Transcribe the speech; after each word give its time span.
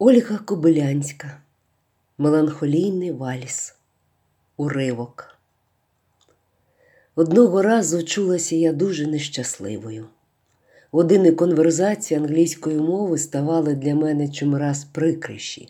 Ольга 0.00 0.38
Кобилянська, 0.38 1.40
Меланхолійний 2.18 3.12
вальс, 3.12 3.74
уривок. 4.56 5.38
Одного 7.14 7.62
разу 7.62 8.02
чулася 8.02 8.56
я 8.56 8.72
дуже 8.72 9.06
нещасливою. 9.06 10.06
Години 10.90 11.32
конверзації 11.32 12.20
англійської 12.20 12.78
мови 12.78 13.18
ставали 13.18 13.74
для 13.74 13.94
мене 13.94 14.28
чимраз 14.28 14.84
прикріші. 14.84 15.66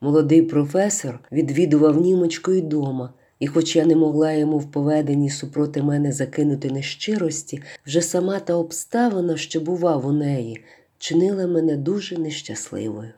Молодий 0.00 0.42
професор 0.42 1.20
відвідував 1.32 2.00
німочкою 2.00 2.62
дома, 2.62 3.12
і, 3.38 3.46
хоч 3.46 3.76
я 3.76 3.86
не 3.86 3.96
могла 3.96 4.32
йому 4.32 4.58
в 4.58 4.70
поведенні 4.70 5.30
супроти 5.30 5.82
мене 5.82 6.12
закинути 6.12 6.70
нещирості, 6.70 7.62
вже 7.86 8.02
сама 8.02 8.40
та 8.40 8.54
обставина, 8.54 9.36
що 9.36 9.60
бував 9.60 10.06
у 10.06 10.12
неї, 10.12 10.64
чинила 10.98 11.46
мене 11.46 11.76
дуже 11.76 12.18
нещасливою. 12.18 13.12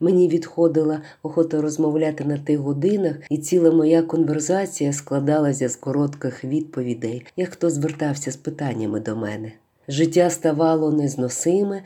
Мені 0.00 0.28
відходила 0.28 1.02
охота 1.22 1.60
розмовляти 1.60 2.24
на 2.24 2.38
тих 2.38 2.58
годинах, 2.58 3.16
і 3.30 3.38
ціла 3.38 3.70
моя 3.70 4.02
конверзація 4.02 4.92
складалася 4.92 5.68
з 5.68 5.76
коротких 5.76 6.44
відповідей, 6.44 7.26
як 7.36 7.48
хто 7.48 7.70
звертався 7.70 8.30
з 8.30 8.36
питаннями 8.36 9.00
до 9.00 9.16
мене. 9.16 9.52
Життя 9.88 10.30
ставало 10.30 10.92
незносиме, 10.92 11.82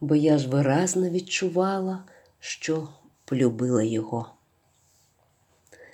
бо 0.00 0.14
я 0.14 0.38
ж 0.38 0.48
виразно 0.48 1.08
відчувала, 1.08 2.04
що 2.40 2.88
полюбила 3.24 3.82
його. 3.82 4.26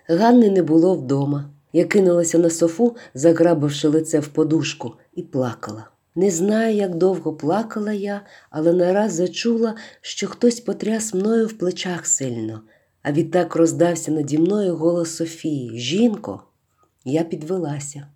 Ганни 0.09 0.51
не 0.51 0.63
було 0.63 0.95
вдома. 0.95 1.51
Я 1.73 1.85
кинулася 1.85 2.39
на 2.39 2.51
софу, 2.51 2.97
заграбивши 3.15 3.89
лице 3.89 4.21
в 4.21 4.29
подушку, 4.29 4.93
і 5.15 5.23
плакала. 5.23 5.92
Не 6.15 6.31
знаю, 6.31 6.77
як 6.77 6.95
довго 6.95 7.33
плакала 7.33 7.93
я, 7.93 8.23
але 8.51 8.73
нараз 8.73 9.13
зачула, 9.13 9.77
що 10.01 10.29
хтось 10.29 10.61
потряс 10.61 11.15
мною 11.15 11.47
в 11.47 11.53
плечах 11.53 12.07
сильно, 12.07 12.63
а 13.03 13.13
відтак 13.13 13.57
роздався 13.57 14.13
наді 14.13 14.39
мною 14.39 14.77
голос 14.77 15.17
Софії 15.17 15.79
Жінко, 15.79 16.43
я 17.05 17.25
підвелася. 17.25 18.07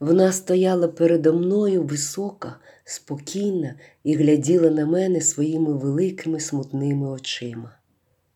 Вона 0.00 0.32
стояла 0.32 0.88
передо 0.88 1.32
мною 1.32 1.82
висока, 1.82 2.56
спокійна 2.84 3.74
і 4.04 4.14
гляділа 4.14 4.70
на 4.70 4.86
мене 4.86 5.20
своїми 5.20 5.72
великими 5.72 6.40
смутними 6.40 7.08
очима. 7.08 7.72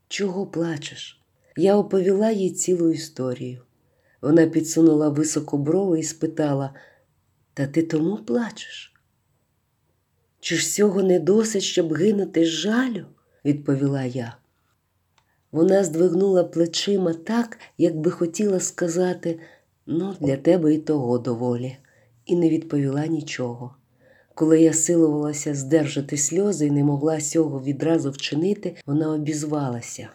Чого 0.08 0.46
плачеш? 0.46 1.20
Я 1.56 1.76
оповіла 1.76 2.30
їй 2.30 2.50
цілу 2.50 2.90
історію. 2.90 3.62
Вона 4.22 4.46
підсунула 4.46 5.08
високо 5.08 5.58
брови 5.58 6.00
і 6.00 6.02
спитала 6.02 6.74
та 7.56 7.66
ти 7.66 7.82
тому 7.82 8.16
плачеш? 8.16 8.94
Чи 10.40 10.56
ж 10.56 10.70
цього 10.70 11.02
не 11.02 11.20
досить, 11.20 11.62
щоб 11.62 11.92
гинути 11.92 12.44
з 12.44 12.48
жалю? 12.48 13.06
відповіла 13.44 14.04
я. 14.04 14.36
Вона 15.52 15.84
здвигнула 15.84 16.44
плечима 16.44 17.14
так, 17.14 17.58
як 17.78 17.96
би 17.96 18.10
хотіла 18.10 18.60
сказати 18.60 19.38
ну, 19.86 20.16
для 20.20 20.36
тебе 20.36 20.74
і 20.74 20.78
того 20.78 21.18
доволі, 21.18 21.76
і 22.26 22.36
не 22.36 22.48
відповіла 22.48 23.06
нічого. 23.06 23.76
Коли 24.34 24.60
я 24.60 24.72
силувалася 24.72 25.54
здержати 25.54 26.16
сльози 26.16 26.66
і 26.66 26.70
не 26.70 26.84
могла 26.84 27.20
цього 27.20 27.62
відразу 27.62 28.10
вчинити, 28.10 28.76
вона 28.86 29.12
обізвалася. 29.12 30.08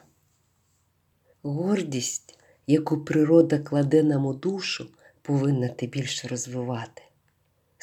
Гордість, 1.44 2.40
яку 2.68 2.98
природа 2.98 3.60
кладе 3.60 4.04
нам 4.04 4.26
у 4.26 4.34
душу, 4.34 4.88
повинна 5.22 5.68
ти 5.68 5.88
більше 5.88 6.28
розвивати. 6.28 7.02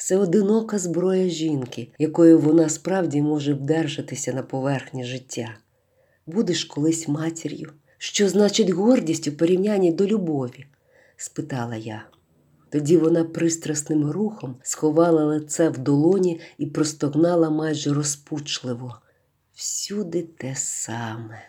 Це 0.01 0.17
одинока 0.17 0.79
зброя 0.79 1.29
жінки, 1.29 1.87
якою 1.99 2.39
вона 2.39 2.69
справді 2.69 3.21
може 3.21 3.53
вдержатися 3.53 4.33
на 4.33 4.43
поверхні 4.43 5.03
життя. 5.03 5.57
Будеш 6.25 6.63
колись 6.63 7.07
матір'ю. 7.07 7.73
Що 7.97 8.29
значить 8.29 8.69
гордість 8.69 9.27
у 9.27 9.31
порівнянні 9.31 9.91
до 9.91 10.07
любові? 10.07 10.65
спитала 11.17 11.75
я. 11.75 12.05
Тоді 12.69 12.97
вона 12.97 13.23
пристрасним 13.23 14.11
рухом 14.11 14.55
сховала 14.61 15.25
лице 15.25 15.69
в 15.69 15.77
долоні 15.77 16.41
і 16.57 16.65
простогнала 16.65 17.49
майже 17.49 17.93
розпучливо. 17.93 18.95
Всюди 19.53 20.21
те 20.21 20.53
саме, 20.55 21.41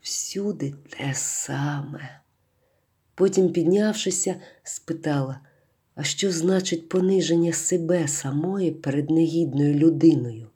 всюди 0.00 0.74
те 0.88 1.12
саме. 1.14 2.20
Потім, 3.14 3.52
піднявшися, 3.52 4.34
спитала 4.62 5.40
а 5.98 6.04
що 6.04 6.32
значить 6.32 6.88
пониження 6.88 7.52
себе 7.52 8.08
самої 8.08 8.70
перед 8.70 9.10
негідною 9.10 9.74
людиною? 9.74 10.46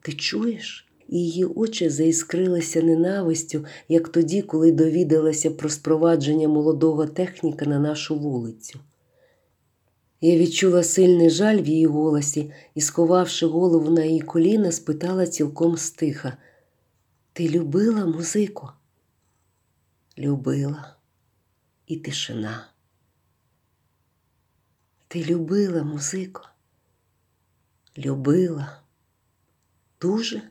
Ти 0.00 0.12
чуєш? 0.12 0.88
Її 1.08 1.44
очі 1.44 1.88
заіскрилися 1.88 2.82
ненавистю, 2.82 3.64
як 3.88 4.08
тоді, 4.08 4.42
коли 4.42 4.72
довідалася 4.72 5.50
про 5.50 5.68
спровадження 5.68 6.48
молодого 6.48 7.06
техніка 7.06 7.66
на 7.66 7.78
нашу 7.78 8.18
вулицю. 8.18 8.78
Я 10.20 10.38
відчула 10.38 10.82
сильний 10.82 11.30
жаль 11.30 11.62
в 11.62 11.66
її 11.66 11.86
голосі 11.86 12.52
і, 12.74 12.80
сховавши 12.80 13.46
голову 13.46 13.90
на 13.90 14.04
її 14.04 14.20
коліна, 14.20 14.72
спитала 14.72 15.26
цілком 15.26 15.76
стиха: 15.76 16.36
Ти 17.32 17.48
любила 17.48 18.06
музику? 18.06 18.68
Любила 20.18 20.96
і 21.86 21.96
тишина. 21.96 22.77
Ти 25.10 25.24
любила 25.24 25.82
музику? 25.82 26.42
Любила 27.98 28.80
дуже? 30.00 30.42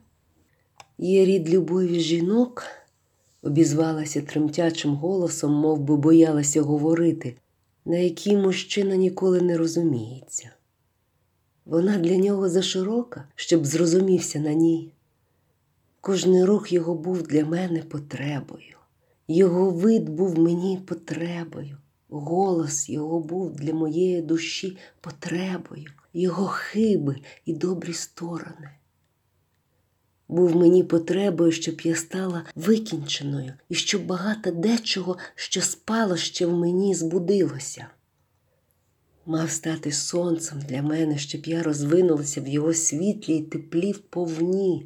Є 0.98 1.26
рід 1.26 1.50
любові 1.50 2.00
жінок, 2.00 2.64
обізвалася 3.42 4.22
тремтячим 4.22 4.96
голосом, 4.96 5.54
мов 5.54 5.80
би 5.80 5.98
боялася 5.98 6.62
говорити, 6.62 7.36
на 7.86 7.98
який 7.98 8.38
мужчина 8.38 8.96
ніколи 8.96 9.42
не 9.42 9.58
розуміється. 9.58 10.50
Вона 11.66 11.98
для 11.98 12.18
нього 12.18 12.50
заширока, 12.50 13.28
щоб 13.36 13.66
зрозумівся 13.66 14.40
на 14.40 14.54
ній. 14.54 14.92
Кожний 16.02 16.44
рух 16.44 16.74
його 16.74 16.96
був 16.96 17.24
для 17.24 17.46
мене 17.46 17.84
потребою, 17.84 18.78
його 19.28 19.70
вид 19.70 20.10
був 20.10 20.40
мені 20.40 20.78
потребою. 20.78 21.78
Голос 22.10 22.90
його 22.90 23.20
був 23.20 23.56
для 23.56 23.74
моєї 23.74 24.22
душі 24.22 24.78
потребою, 25.02 25.86
його 26.14 26.48
хиби 26.48 27.16
і 27.46 27.54
добрі 27.54 27.94
сторони. 27.94 28.70
Був 30.28 30.56
мені 30.56 30.84
потребою, 30.84 31.52
щоб 31.52 31.82
я 31.82 31.96
стала 31.96 32.44
викінченою 32.56 33.54
і 33.70 33.76
щоб 33.76 34.06
багато 34.06 34.52
дечого, 34.52 35.18
що 35.36 35.62
спало 35.62 36.18
ще 36.18 36.46
в 36.46 36.58
мені, 36.58 36.96
збудилося. 36.96 37.88
Мав 39.26 39.52
стати 39.52 39.92
сонцем 39.92 40.60
для 40.60 40.82
мене, 40.82 41.18
щоб 41.18 41.46
я 41.46 41.64
розвинулася 41.64 42.42
в 42.42 42.48
його 42.48 42.74
світлі 42.74 43.34
й 43.38 43.42
теплі 43.42 43.92
вповні. 43.92 44.86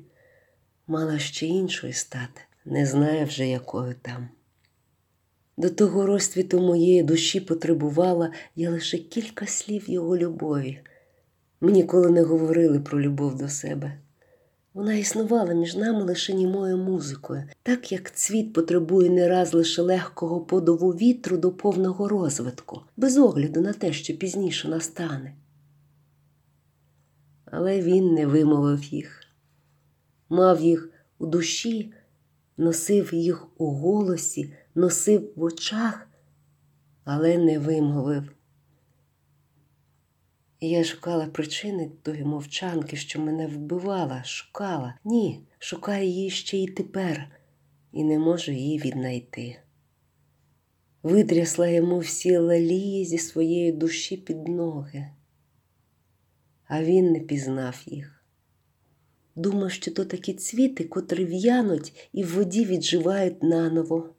Мала 0.87 1.19
ще 1.19 1.45
іншою 1.45 1.93
стати, 1.93 2.41
не 2.65 2.85
знаю 2.85 3.25
вже, 3.25 3.47
якою 3.47 3.95
там. 4.01 4.29
До 5.57 5.69
того 5.69 6.05
розцвіту 6.05 6.59
моєї 6.59 7.03
душі 7.03 7.39
потребувала 7.39 8.31
я 8.55 8.69
лише 8.69 8.97
кілька 8.97 9.47
слів 9.47 9.89
його 9.89 10.17
любові. 10.17 10.79
Ми 11.61 11.71
ніколи 11.71 12.09
не 12.09 12.21
говорили 12.21 12.79
про 12.79 13.01
любов 13.01 13.37
до 13.37 13.49
себе. 13.49 13.97
Вона 14.73 14.93
існувала 14.93 15.53
між 15.53 15.75
нами 15.75 16.03
лише 16.03 16.33
німою 16.33 16.77
музикою, 16.77 17.43
так 17.63 17.91
як 17.91 18.15
цвіт 18.15 18.53
потребує 18.53 19.09
не 19.09 19.27
раз 19.27 19.53
лише 19.53 19.81
легкого 19.81 20.41
подову 20.41 20.91
вітру 20.91 21.37
до 21.37 21.51
повного 21.51 22.07
розвитку, 22.07 22.81
без 22.97 23.17
огляду 23.17 23.61
на 23.61 23.73
те, 23.73 23.93
що 23.93 24.17
пізніше 24.17 24.67
настане. 24.67 25.35
Але 27.45 27.81
він 27.81 28.13
не 28.13 28.25
вимовив 28.25 28.83
їх, 28.83 29.23
мав 30.29 30.61
їх 30.61 30.89
у 31.19 31.25
душі, 31.25 31.93
носив 32.57 33.13
їх 33.13 33.47
у 33.57 33.71
голосі 33.71 34.53
носив 34.75 35.33
в 35.35 35.43
очах, 35.43 36.07
але 37.03 37.37
не 37.37 37.59
вимовив. 37.59 38.31
Я 40.63 40.83
шукала 40.83 41.25
причини 41.25 41.91
тої 42.01 42.23
мовчанки, 42.23 42.95
що 42.95 43.21
мене 43.21 43.47
вбивала, 43.47 44.23
шукала. 44.23 44.93
Ні, 45.03 45.41
шукаю 45.59 46.07
її 46.07 46.29
ще 46.29 46.57
й 46.57 46.67
тепер, 46.67 47.27
і 47.91 48.03
не 48.03 48.19
можу 48.19 48.51
її 48.51 48.79
віднайти. 48.79 49.57
Витрясла 51.03 51.67
йому 51.67 51.99
всі 51.99 52.37
лалії 52.37 53.05
зі 53.05 53.17
своєї 53.17 53.71
душі 53.71 54.17
під 54.17 54.47
ноги, 54.47 55.07
а 56.67 56.83
він 56.83 57.11
не 57.11 57.19
пізнав 57.19 57.83
їх. 57.85 58.25
Думав, 59.35 59.71
що 59.71 59.91
то 59.91 60.05
такі 60.05 60.33
цвіти, 60.33 60.83
котрі 60.83 61.25
в'януть 61.25 62.09
і 62.13 62.23
в 62.23 62.35
воді 62.35 62.65
відживають 62.65 63.43
наново 63.43 64.13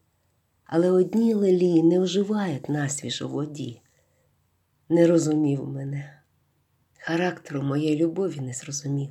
але 0.75 0.91
одні 0.91 1.35
лелії 1.35 1.83
не 1.83 2.01
оживають 2.01 2.69
насвіж 2.69 3.23
у 3.23 3.29
воді. 3.29 3.81
Не 4.89 5.07
розумів 5.07 5.69
мене, 5.69 6.19
характеру 6.99 7.63
моєї 7.63 7.97
любові 7.97 8.41
не 8.41 8.53
зрозумів. 8.53 9.11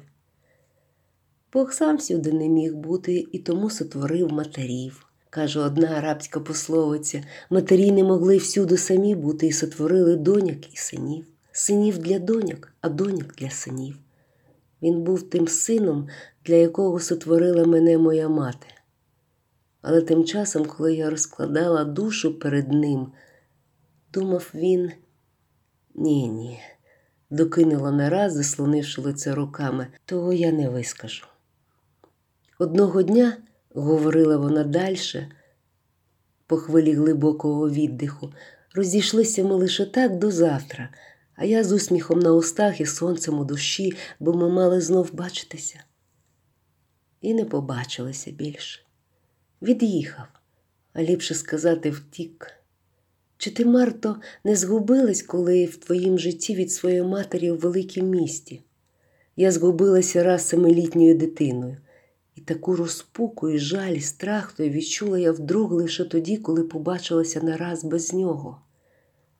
Бог 1.53 1.73
сам 1.73 1.99
сюди 1.99 2.31
не 2.31 2.49
міг 2.49 2.75
бути 2.75 3.27
і 3.31 3.39
тому 3.39 3.69
сотворив 3.69 4.31
матерів. 4.31 5.05
Каже 5.29 5.59
одна 5.59 5.87
арабська 5.87 6.39
пословиця 6.39 7.23
матері 7.49 7.91
не 7.91 8.03
могли 8.03 8.37
всюди 8.37 8.77
самі 8.77 9.15
бути 9.15 9.47
і 9.47 9.51
сотворили 9.51 10.15
доняк 10.15 10.73
і 10.73 10.77
синів, 10.77 11.25
синів 11.51 11.97
для 11.97 12.19
доняк, 12.19 12.73
а 12.81 12.89
доняк 12.89 13.35
для 13.35 13.49
синів. 13.49 13.97
Він 14.81 15.01
був 15.01 15.29
тим 15.29 15.47
сином, 15.47 16.07
для 16.45 16.55
якого 16.55 16.99
сотворила 16.99 17.65
мене 17.65 17.97
моя 17.97 18.29
мати. 18.29 18.67
Але 19.81 20.01
тим 20.01 20.25
часом, 20.25 20.65
коли 20.65 20.95
я 20.95 21.09
розкладала 21.09 21.83
душу 21.83 22.39
перед 22.39 22.71
ним, 22.71 23.11
думав 24.13 24.51
він 24.53 24.91
ні, 25.95 26.29
ні, 26.29 26.59
докинула 27.29 27.91
нараз, 27.91 28.33
заслонивши 28.33 29.01
лице 29.01 29.35
руками, 29.35 29.87
того 30.05 30.33
я 30.33 30.51
не 30.51 30.69
вискажу. 30.69 31.25
Одного 32.59 33.01
дня, 33.01 33.37
говорила 33.69 34.37
вона 34.37 34.63
дальше, 34.63 35.31
по 36.47 36.57
хвилі 36.57 36.93
глибокого 36.93 37.69
віддиху, 37.69 38.33
розійшлися 38.75 39.43
ми 39.43 39.55
лише 39.55 39.85
так 39.85 40.17
до 40.17 40.31
завтра, 40.31 40.89
а 41.35 41.45
я 41.45 41.63
з 41.63 41.71
усміхом 41.71 42.19
на 42.19 42.33
устах 42.33 42.81
і 42.81 42.85
сонцем 42.85 43.39
у 43.39 43.45
душі, 43.45 43.97
бо 44.19 44.33
ми 44.33 44.49
мали 44.49 44.81
знов 44.81 45.13
бачитися. 45.13 45.83
І 47.21 47.33
не 47.33 47.45
побачилися 47.45 48.31
більше. 48.31 48.81
Від'їхав, 49.61 50.27
а 50.93 51.03
ліпше 51.03 51.33
сказати, 51.33 51.89
втік. 51.89 52.47
Чи 53.37 53.51
ти, 53.51 53.65
Марто, 53.65 54.15
не 54.43 54.55
згубилась, 54.55 55.21
коли 55.21 55.65
в 55.65 55.77
твоїм 55.77 56.19
житті 56.19 56.55
від 56.55 56.71
своєї 56.71 57.03
матері 57.03 57.51
в 57.51 57.59
великім 57.59 58.09
місті? 58.09 58.61
Я 59.35 59.51
згубилася 59.51 60.23
раз 60.23 60.47
семилітньою 60.47 61.17
дитиною, 61.17 61.77
і 62.35 62.41
таку 62.41 62.75
розпуку, 62.75 63.49
і 63.49 63.59
жаль, 63.59 63.93
і 63.93 64.01
страх 64.01 64.53
то 64.53 64.69
відчула 64.69 65.19
я 65.19 65.31
вдруг 65.31 65.71
лише 65.71 66.05
тоді, 66.05 66.37
коли 66.37 66.63
побачилася 66.63 67.41
нараз 67.41 67.83
без 67.83 68.13
нього. 68.13 68.61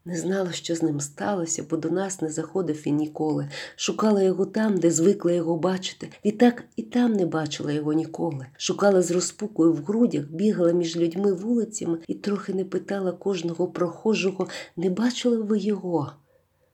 Не 0.06 0.18
знала, 0.18 0.52
що 0.52 0.76
з 0.76 0.84
ним 0.84 1.00
сталося, 1.00 1.66
бо 1.70 1.78
до 1.78 1.90
нас 1.90 2.22
не 2.22 2.30
заходив 2.30 2.84
він 2.86 2.96
ніколи. 2.96 3.50
Шукала 3.76 4.22
його 4.22 4.46
там, 4.46 4.78
де 4.78 4.92
звикла 4.92 5.32
його 5.32 5.58
бачити. 5.58 6.10
Відтак 6.26 6.64
і 6.76 6.84
там 6.84 7.14
не 7.14 7.26
бачила 7.26 7.72
його 7.72 7.94
ніколи. 7.94 8.48
Шукала 8.58 9.02
з 9.02 9.12
розпукою 9.12 9.74
в 9.74 9.78
грудях, 9.78 10.26
бігала 10.26 10.72
між 10.72 10.98
людьми 10.98 11.34
вулицями 11.34 12.00
і 12.08 12.14
трохи 12.14 12.54
не 12.54 12.66
питала 12.66 13.12
кожного 13.12 13.68
прохожого, 13.68 14.48
не 14.76 14.90
бачили 14.90 15.38
ви 15.38 15.60
його? 15.60 16.12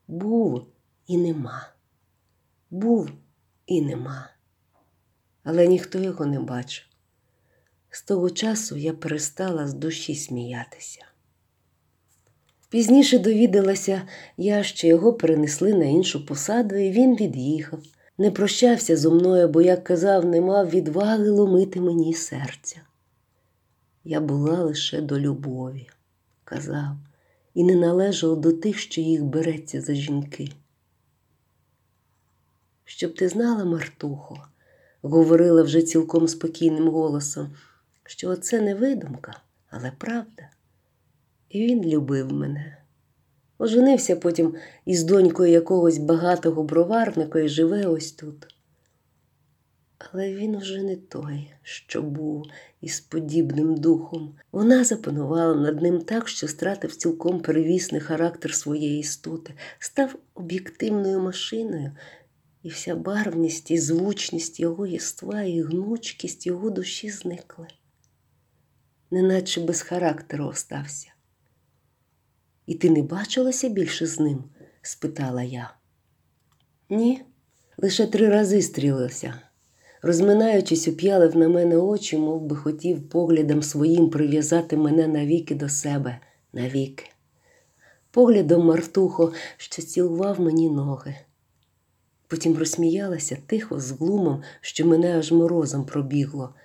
Був 0.07 0.67
і 1.07 1.17
нема. 1.17 1.69
Був 2.71 3.09
і 3.65 3.81
нема. 3.81 4.29
Але 5.43 5.67
ніхто 5.67 5.99
його 5.99 6.25
не 6.25 6.39
бачив. 6.39 6.85
З 7.89 8.03
того 8.03 8.29
часу 8.29 8.77
я 8.77 8.93
перестала 8.93 9.67
з 9.67 9.73
душі 9.73 10.15
сміятися. 10.15 11.05
Пізніше 12.69 13.19
довідалася 13.19 14.01
я, 14.37 14.63
що 14.63 14.87
його 14.87 15.13
перенесли 15.13 15.73
на 15.73 15.85
іншу 15.85 16.25
посаду, 16.25 16.75
і 16.75 16.91
він 16.91 17.15
від'їхав. 17.15 17.79
Не 18.17 18.31
прощався 18.31 18.97
зо 18.97 19.11
мною, 19.11 19.47
бо, 19.47 19.61
як 19.61 19.83
казав, 19.83 20.25
не 20.25 20.41
мав 20.41 20.69
відваги 20.69 21.29
ломити 21.29 21.81
мені 21.81 22.13
серця. 22.13 22.81
Я 24.03 24.21
була 24.21 24.63
лише 24.63 25.01
до 25.01 25.19
любові, 25.19 25.89
казав, 26.43 26.95
і 27.53 27.63
не 27.63 27.75
належала 27.75 28.35
до 28.35 28.51
тих, 28.51 28.79
що 28.79 29.01
їх 29.01 29.23
береться 29.23 29.81
за 29.81 29.93
жінки. 29.93 30.51
Щоб 32.85 33.15
ти 33.15 33.29
знала, 33.29 33.65
Мартухо, 33.65 34.47
говорила 35.01 35.63
вже 35.63 35.81
цілком 35.81 36.27
спокійним 36.27 36.87
голосом, 36.87 37.55
що 38.03 38.29
оце 38.29 38.61
не 38.61 38.75
видумка, 38.75 39.41
але 39.69 39.91
правда. 39.97 40.49
І 41.49 41.65
він 41.65 41.83
любив 41.83 42.33
мене. 42.33 42.77
Оженився 43.57 44.15
потім 44.15 44.55
із 44.85 45.03
донькою 45.03 45.51
якогось 45.51 45.97
багатого 45.97 46.63
броварника 46.63 47.39
і 47.39 47.47
живе 47.47 47.85
ось 47.85 48.11
тут. 48.11 48.47
Але 49.97 50.33
він 50.33 50.55
уже 50.55 50.83
не 50.83 50.95
той, 50.95 51.53
що 51.61 52.01
був 52.01 52.45
із 52.81 52.99
подібним 52.99 53.75
духом. 53.75 54.35
Вона 54.51 54.83
запанувала 54.83 55.55
над 55.55 55.81
ним 55.81 56.01
так, 56.01 56.27
що 56.27 56.47
стратив 56.47 56.95
цілком 56.95 57.41
перевісний 57.41 58.01
характер 58.01 58.53
своєї 58.53 58.99
істоти, 58.99 59.53
став 59.79 60.15
об'єктивною 60.33 61.19
машиною, 61.19 61.91
і 62.63 62.69
вся 62.69 62.95
барвність 62.95 63.71
і 63.71 63.77
звучність 63.77 64.59
його 64.59 64.87
єства, 64.87 65.41
і 65.41 65.61
гнучкість 65.61 66.47
його 66.47 66.69
душі 66.69 67.09
зникли, 67.09 67.67
неначе 69.11 69.61
без 69.61 69.81
характеру 69.81 70.45
остався. 70.45 71.16
І 72.67 72.75
ти 72.75 72.89
не 72.89 73.01
бачилася 73.01 73.69
більше 73.69 74.07
з 74.07 74.19
ним? 74.19 74.43
спитала 74.81 75.43
я. 75.43 75.73
Ні, 76.89 77.21
лише 77.77 78.07
три 78.07 78.29
рази 78.29 78.61
стрілилася. 78.61 79.33
Розминаючись, 80.01 80.87
уп'ялив 80.87 81.35
на 81.35 81.49
мене 81.49 81.77
очі, 81.77 82.17
мов 82.17 82.41
би 82.41 82.55
хотів 82.55 83.09
поглядом 83.09 83.63
своїм 83.63 84.09
прив'язати 84.09 84.77
мене 84.77 85.07
навіки 85.07 85.55
до 85.55 85.69
себе, 85.69 86.19
навіки. 86.53 87.05
Поглядом 88.11 88.65
Мартухо, 88.65 89.33
що 89.57 89.81
цілував 89.81 90.41
мені 90.41 90.69
ноги. 90.69 91.15
Потім 92.27 92.57
розсміялася 92.57 93.37
тихо, 93.47 93.79
з 93.79 93.91
глумом, 93.91 94.43
що 94.61 94.85
мене 94.85 95.17
аж 95.17 95.31
морозом 95.31 95.85
пробігло. 95.85 96.55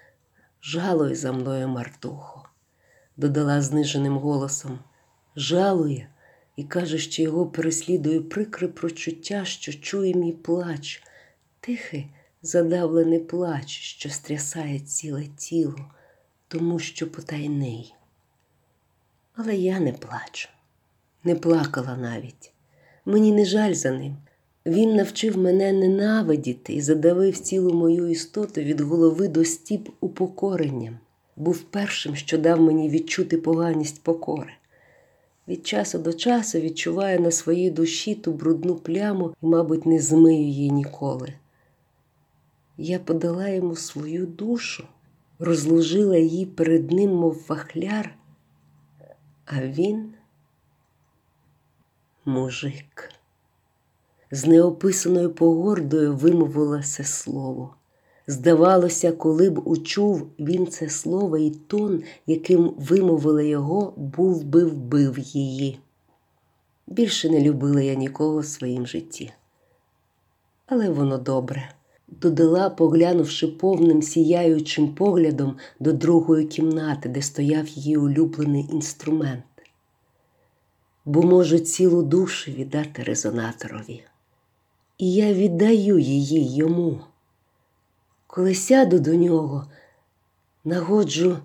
Жалуй 0.63 1.15
за 1.15 1.33
мною, 1.33 1.69
Мартухо, 1.69 2.49
додала 3.17 3.63
зниженим 3.63 4.19
голосом 4.19 4.79
жалує 5.37 6.08
і 6.56 6.64
каже, 6.64 6.99
що 6.99 7.23
його 7.23 7.46
переслідує 7.46 8.20
прикре 8.20 8.69
прочуття, 8.69 9.44
що 9.44 9.73
чує 9.73 10.14
мій 10.14 10.32
плач, 10.32 11.02
тихий, 11.61 12.06
задавлений 12.43 13.19
плач, 13.19 13.69
що 13.69 14.11
стрясає 14.11 14.81
ціле 14.81 15.25
тіло, 15.37 15.90
тому 16.49 16.79
що 16.79 17.11
потайний. 17.11 17.94
Але 19.34 19.56
я 19.56 19.81
не 19.81 19.93
плачу, 19.93 20.49
не 21.25 21.34
плакала 21.34 21.96
навіть. 21.96 22.52
Мені 23.05 23.32
не 23.32 23.44
жаль 23.44 23.75
за 23.75 23.90
ним. 23.90 24.17
Він 24.67 24.96
навчив 24.96 25.38
мене 25.38 25.73
ненавидіти 25.73 26.73
і 26.75 26.81
задавив 26.81 27.38
цілу 27.38 27.75
мою 27.75 28.08
істоту 28.08 28.61
від 28.61 28.81
голови 28.81 29.29
до 29.29 29.44
стіп 29.44 29.88
упокоренням. 30.00 30.98
Був 31.36 31.62
першим, 31.62 32.17
що 32.17 32.39
дав 32.39 32.60
мені 32.60 32.89
відчути 32.89 33.36
поганість 33.36 34.03
покори. 34.03 34.53
Від 35.49 35.67
часу 35.67 35.99
до 35.99 36.13
часу 36.13 36.61
відчуваю 36.61 37.20
на 37.20 37.31
своїй 37.31 37.70
душі 37.70 38.15
ту 38.15 38.32
брудну 38.32 38.77
пляму 38.77 39.34
і, 39.43 39.46
мабуть, 39.46 39.87
не 39.87 39.99
змию 39.99 40.43
її 40.43 40.70
ніколи. 40.70 41.34
Я 42.77 42.99
подала 42.99 43.49
йому 43.49 43.77
свою 43.77 44.27
душу, 44.27 44.84
розложила 45.39 46.17
її 46.17 46.46
перед 46.46 46.91
ним, 46.91 47.11
мов 47.11 47.34
фахляр, 47.34 48.15
а 49.44 49.61
він 49.61 50.15
мужик. 52.25 53.11
З 54.31 54.46
неописаною 54.46 55.34
погордою 55.34 56.17
вимовила 56.17 56.82
це 56.82 57.05
слово. 57.05 57.75
Здавалося, 58.26 59.12
коли 59.12 59.50
б 59.50 59.62
учув 59.64 60.26
він 60.38 60.67
це 60.67 60.88
слово 60.88 61.38
і 61.38 61.50
тон, 61.50 62.02
яким 62.26 62.74
вимовила 62.76 63.43
його, 63.43 63.94
був 63.96 64.44
би 64.44 64.64
вбив 64.64 65.19
її. 65.19 65.79
Більше 66.86 67.31
не 67.31 67.41
любила 67.41 67.81
я 67.81 67.94
нікого 67.94 68.38
в 68.38 68.46
своїм 68.46 68.86
житті. 68.86 69.32
Але 70.67 70.91
воно 70.91 71.19
добре, 71.19 71.72
додала, 72.08 72.70
поглянувши 72.70 73.46
повним 73.46 74.02
сіяючим 74.02 74.94
поглядом 74.94 75.56
до 75.81 75.93
другої 75.93 76.46
кімнати, 76.46 77.08
де 77.08 77.22
стояв 77.22 77.69
її 77.69 77.96
улюблений 77.96 78.69
інструмент. 78.72 79.44
Бо 81.05 81.22
можу 81.22 81.58
цілу 81.58 82.02
душу 82.02 82.50
віддати 82.50 83.02
резонаторові. 83.02 84.02
І 84.98 85.12
я 85.12 85.32
віддаю 85.32 85.98
її 85.98 86.55
йому. 86.55 87.00
Коли 88.34 88.55
сяду 88.55 88.98
до 88.98 89.15
нього, 89.15 89.67
нагоджу 90.65 91.39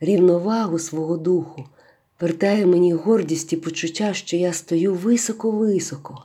рівновагу 0.00 0.78
свого 0.78 1.16
духу, 1.16 1.64
вертає 2.20 2.66
мені 2.66 2.92
гордість 2.92 3.52
і 3.52 3.56
почуття, 3.56 4.14
що 4.14 4.36
я 4.36 4.52
стою 4.52 4.94
високо-високо, 4.94 6.24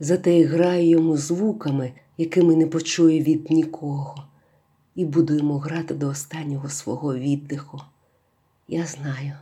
зате 0.00 0.32
й 0.32 0.44
граю 0.44 0.88
йому 0.88 1.16
звуками, 1.16 1.92
якими 2.18 2.56
не 2.56 2.66
почую 2.66 3.22
від 3.22 3.50
нікого, 3.50 4.24
і 4.94 5.04
буду 5.04 5.34
йому 5.34 5.58
грати 5.58 5.94
до 5.94 6.08
останнього 6.08 6.68
свого 6.68 7.14
віддиху. 7.14 7.80
Я 8.68 8.86
знаю, 8.86 9.32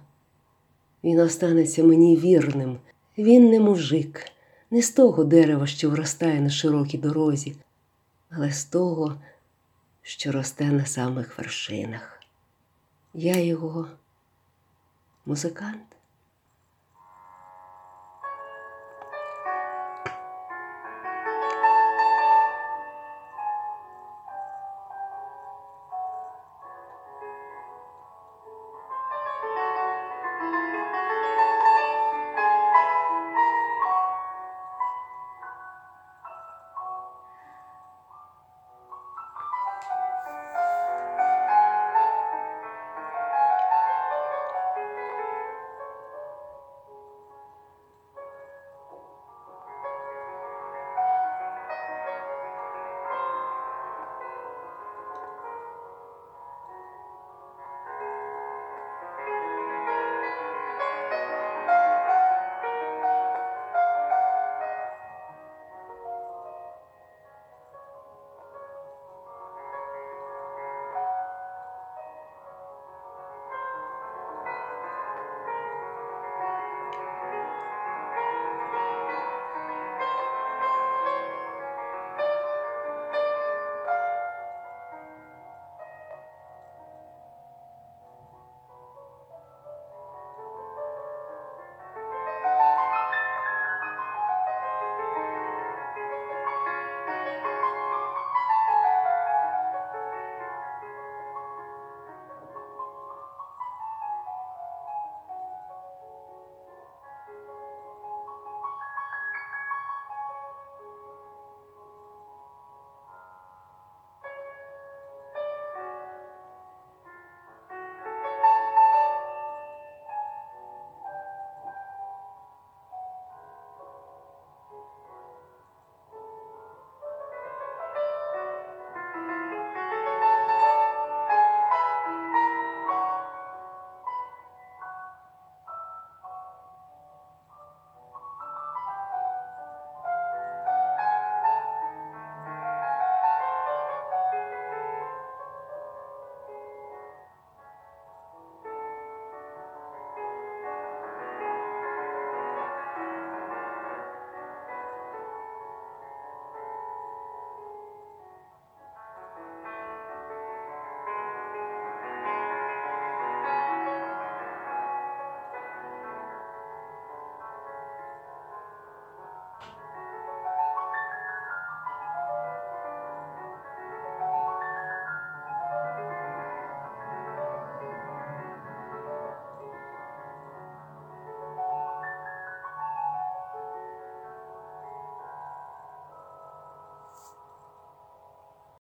він 1.04 1.20
останеться 1.20 1.84
мені 1.84 2.16
вірним, 2.16 2.78
він 3.18 3.50
не 3.50 3.60
мужик, 3.60 4.20
не 4.70 4.82
з 4.82 4.90
того 4.90 5.24
дерева, 5.24 5.66
що 5.66 5.90
вростає 5.90 6.40
на 6.40 6.50
широкій 6.50 6.98
дорозі, 6.98 7.56
але 8.30 8.52
з 8.52 8.64
того, 8.64 9.16
що 10.06 10.32
росте 10.32 10.64
на 10.64 10.86
самих 10.86 11.38
вершинах. 11.38 12.20
Я 13.14 13.36
його 13.40 13.88
музикант. 15.24 15.95